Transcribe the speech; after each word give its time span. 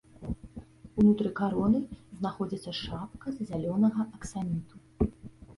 Унутры 1.03 1.29
кароны 1.41 1.79
знаходзіцца 2.21 2.71
шапка 2.81 3.27
з 3.37 3.51
зялёнага 3.51 4.01
аксаміту. 4.19 4.75